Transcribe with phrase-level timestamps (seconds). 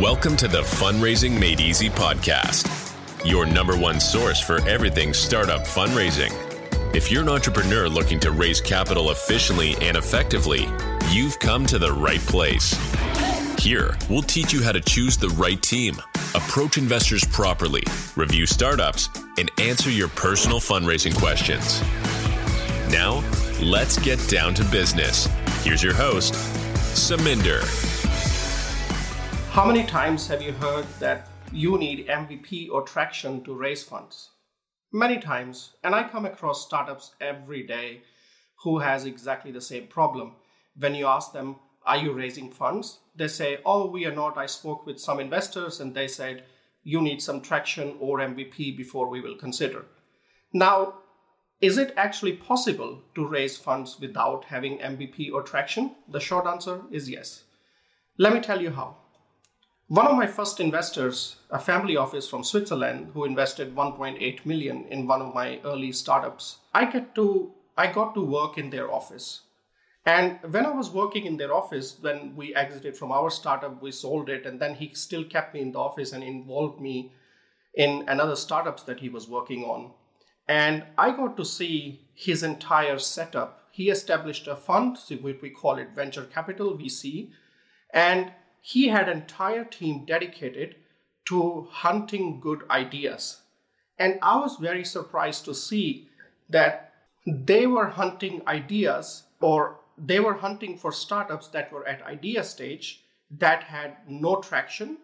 [0.00, 2.66] Welcome to the Fundraising Made Easy podcast,
[3.24, 6.32] your number one source for everything startup fundraising.
[6.96, 10.68] If you're an entrepreneur looking to raise capital efficiently and effectively,
[11.10, 12.72] you've come to the right place.
[13.56, 15.94] Here, we'll teach you how to choose the right team,
[16.34, 17.84] approach investors properly,
[18.16, 21.80] review startups, and answer your personal fundraising questions.
[22.90, 23.22] Now,
[23.62, 25.26] let's get down to business.
[25.62, 26.34] Here's your host,
[26.94, 27.93] Saminder.
[29.54, 34.30] How many times have you heard that you need MVP or traction to raise funds?
[34.90, 38.02] Many times, and I come across startups every day
[38.64, 40.34] who has exactly the same problem.
[40.76, 44.36] When you ask them, "Are you raising funds?" they say, "Oh, we are not.
[44.36, 46.44] I spoke with some investors and they said
[46.82, 49.86] you need some traction or MVP before we will consider."
[50.52, 50.94] Now,
[51.60, 55.94] is it actually possible to raise funds without having MVP or traction?
[56.08, 57.44] The short answer is yes.
[58.18, 59.03] Let me tell you how.
[59.94, 65.06] One of my first investors, a family office from Switzerland who invested 1.8 million in
[65.06, 69.42] one of my early startups, I get to I got to work in their office.
[70.04, 73.92] And when I was working in their office, when we exited from our startup, we
[73.92, 77.12] sold it, and then he still kept me in the office and involved me
[77.74, 79.92] in another startups that he was working on.
[80.48, 83.68] And I got to see his entire setup.
[83.70, 87.30] He established a fund, we call it venture capital, VC,
[87.92, 88.32] and
[88.66, 90.74] he had an entire team dedicated
[91.26, 93.42] to hunting good ideas.
[93.98, 96.08] And I was very surprised to see
[96.48, 96.94] that
[97.26, 103.04] they were hunting ideas or they were hunting for startups that were at idea stage
[103.32, 104.96] that had no traction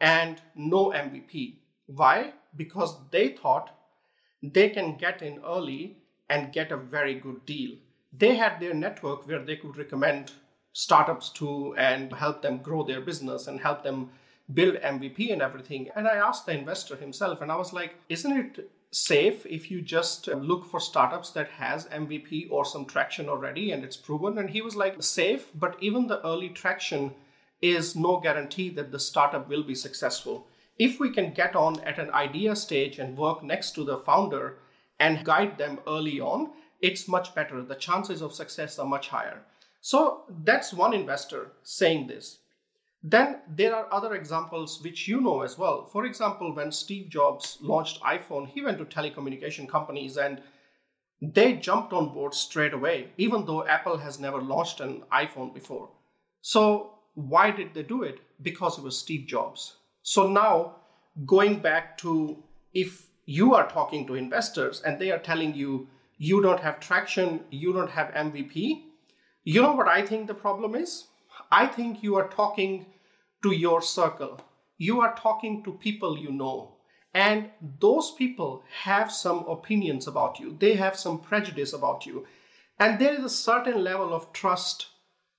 [0.00, 1.58] and no MVP.
[1.86, 2.32] Why?
[2.56, 3.70] Because they thought
[4.42, 5.98] they can get in early
[6.28, 7.76] and get a very good deal.
[8.12, 10.32] They had their network where they could recommend
[10.76, 14.10] startups to and help them grow their business and help them
[14.52, 15.88] build MVP and everything.
[15.96, 19.80] And I asked the investor himself and I was like, isn't it safe if you
[19.80, 24.38] just look for startups that has MVP or some traction already and it's proven?
[24.38, 27.14] And he was like, safe, but even the early traction
[27.62, 30.46] is no guarantee that the startup will be successful
[30.78, 34.58] if we can get on at an idea stage and work next to the founder
[34.98, 36.50] and guide them early on,
[36.80, 37.62] it's much better.
[37.62, 39.42] The chances of success are much higher.
[39.86, 42.38] So that's one investor saying this.
[43.04, 45.86] Then there are other examples which you know as well.
[45.86, 50.42] For example, when Steve Jobs launched iPhone, he went to telecommunication companies and
[51.22, 55.88] they jumped on board straight away, even though Apple has never launched an iPhone before.
[56.42, 58.18] So why did they do it?
[58.42, 59.76] Because it was Steve Jobs.
[60.02, 60.74] So now,
[61.24, 62.42] going back to
[62.74, 65.86] if you are talking to investors and they are telling you
[66.18, 68.85] you don't have traction, you don't have MVP,
[69.46, 71.06] you know what I think the problem is?
[71.52, 72.86] I think you are talking
[73.44, 74.40] to your circle.
[74.76, 76.78] You are talking to people you know.
[77.14, 82.26] And those people have some opinions about you, they have some prejudice about you.
[82.80, 84.88] And there is a certain level of trust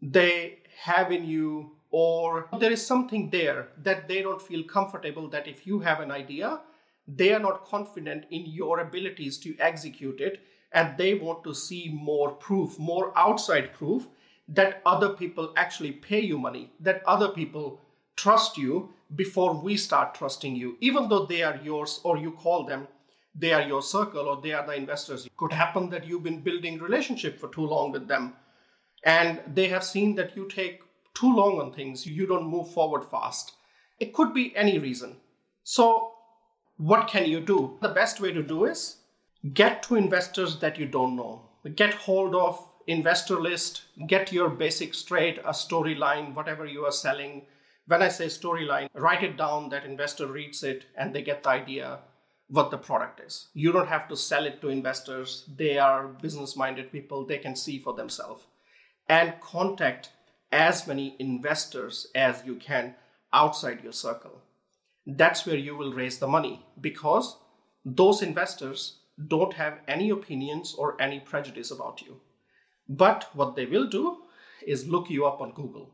[0.00, 5.46] they have in you or there is something there that they don't feel comfortable that
[5.46, 6.60] if you have an idea,
[7.06, 10.40] they are not confident in your abilities to execute it,
[10.72, 14.06] and they want to see more proof, more outside proof
[14.48, 17.80] that other people actually pay you money, that other people
[18.16, 22.64] trust you before we start trusting you, even though they are yours or you call
[22.64, 22.86] them
[23.34, 25.26] they are your circle or they are the investors.
[25.26, 28.34] It could happen that you've been building relationship for too long with them
[29.04, 30.80] and they have seen that you take
[31.14, 33.52] too long on things, you don't move forward fast.
[33.98, 35.16] It could be any reason.
[35.64, 36.12] So,
[36.76, 37.78] what can you do?
[37.82, 38.96] The best way to do is
[39.52, 41.42] get to investors that you don't know.
[41.74, 47.46] Get hold of investor list, get your basic straight, a storyline, whatever you are selling.
[47.86, 51.50] When I say storyline, write it down that investor reads it and they get the
[51.50, 52.00] idea
[52.48, 53.48] what the product is.
[53.54, 55.44] You don't have to sell it to investors.
[55.56, 58.44] They are business minded people, they can see for themselves.
[59.08, 60.10] And contact
[60.52, 62.94] as many investors as you can
[63.32, 64.42] outside your circle.
[65.06, 67.36] That's where you will raise the money because
[67.84, 72.20] those investors don't have any opinions or any prejudice about you.
[72.88, 74.18] But what they will do
[74.66, 75.90] is look you up on Google.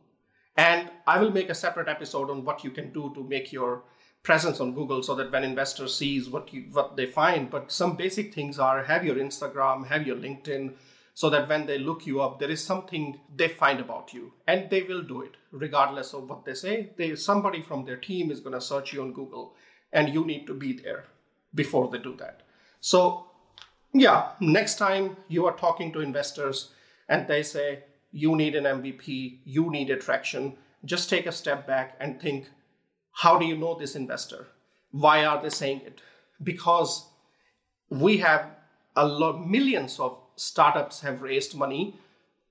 [0.56, 3.82] And I will make a separate episode on what you can do to make your
[4.23, 7.96] presence on Google so that when investors sees what you what they find, but some
[7.96, 10.75] basic things are have your Instagram, have your LinkedIn,
[11.17, 14.69] so that when they look you up there is something they find about you and
[14.70, 18.40] they will do it regardless of what they say they somebody from their team is
[18.40, 19.55] going to search you on google
[19.93, 21.05] and you need to be there
[21.55, 22.43] before they do that
[22.81, 23.26] so
[23.93, 26.73] yeah next time you are talking to investors
[27.08, 31.96] and they say you need an mvp you need attraction just take a step back
[32.00, 32.46] and think
[33.23, 34.49] How do you know this investor?
[34.90, 36.02] Why are they saying it?
[36.43, 37.06] Because
[37.88, 38.50] we have
[38.94, 41.99] a lot, millions of startups have raised money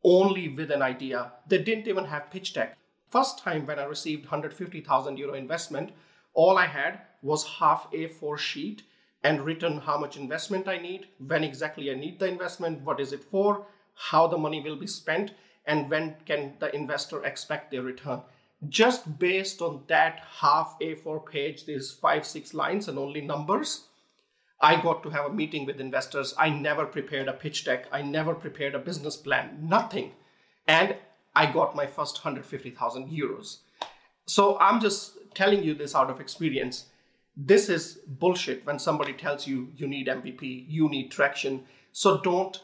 [0.04, 1.34] only with an idea.
[1.48, 2.78] They didn't even have pitch deck.
[3.10, 5.92] First time when I received 150,000 euro investment,
[6.34, 8.84] all I had was half A4 sheet
[9.26, 13.12] and written how much investment I need, when exactly I need the investment, what is
[13.12, 15.32] it for, how the money will be spent,
[15.66, 18.22] and when can the investor expect their return.
[18.70, 23.86] Just based on that half A4 page, these five, six lines and only numbers,
[24.62, 26.36] I got to have a meeting with investors.
[26.38, 27.88] I never prepared a pitch deck.
[27.92, 30.12] I never prepared a business plan, nothing.
[30.68, 30.98] And
[31.36, 33.58] I got my first 150,000 euros.
[34.28, 36.86] So I'm just telling you this out of experience.
[37.38, 41.66] This is bullshit when somebody tells you you need MVP, you need traction.
[41.92, 42.60] So don't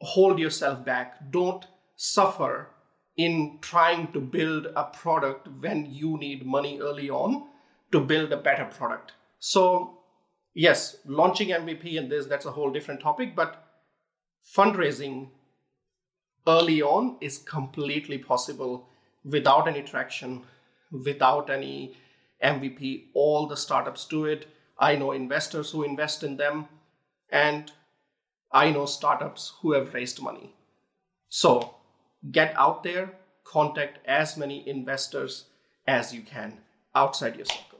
[0.00, 1.30] hold yourself back.
[1.30, 1.66] Don't
[1.96, 2.68] suffer
[3.16, 7.48] in trying to build a product when you need money early on
[7.92, 9.12] to build a better product.
[9.38, 9.98] So,
[10.54, 13.64] yes, launching MVP and this, that's a whole different topic, but
[14.56, 15.28] fundraising
[16.46, 18.88] early on is completely possible
[19.24, 20.42] without any traction,
[20.90, 21.96] without any
[22.42, 23.04] MVP.
[23.14, 24.46] All the startups do it.
[24.78, 26.66] I know investors who invest in them,
[27.30, 27.70] and
[28.50, 30.54] I know startups who have raised money.
[31.28, 31.74] So
[32.30, 33.12] get out there,
[33.44, 35.44] contact as many investors
[35.86, 36.58] as you can
[36.94, 37.78] outside your circle.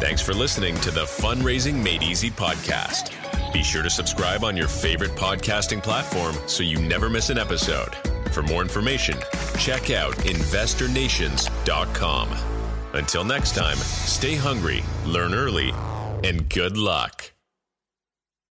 [0.00, 3.12] Thanks for listening to the Fundraising Made Easy podcast.
[3.52, 7.94] Be sure to subscribe on your favorite podcasting platform so you never miss an episode.
[8.32, 9.16] For more information,
[9.58, 12.59] check out investornations.com.
[12.94, 15.72] Until next time, stay hungry, learn early,
[16.24, 17.32] and good luck.